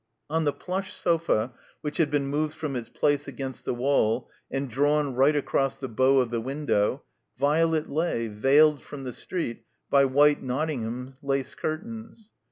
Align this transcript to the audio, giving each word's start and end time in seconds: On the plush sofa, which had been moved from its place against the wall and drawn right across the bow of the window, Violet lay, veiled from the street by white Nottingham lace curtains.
On 0.31 0.45
the 0.45 0.51
plush 0.51 0.95
sofa, 0.95 1.53
which 1.81 1.97
had 1.97 2.09
been 2.09 2.25
moved 2.25 2.55
from 2.55 2.75
its 2.75 2.89
place 2.89 3.27
against 3.27 3.65
the 3.65 3.73
wall 3.75 4.31
and 4.49 4.67
drawn 4.67 5.13
right 5.13 5.35
across 5.35 5.77
the 5.77 5.87
bow 5.87 6.19
of 6.21 6.31
the 6.31 6.41
window, 6.41 7.03
Violet 7.37 7.87
lay, 7.87 8.27
veiled 8.27 8.81
from 8.81 9.03
the 9.03 9.13
street 9.13 9.63
by 9.91 10.05
white 10.05 10.41
Nottingham 10.41 11.17
lace 11.21 11.53
curtains. 11.53 12.31